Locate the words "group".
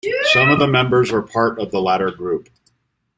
2.09-2.49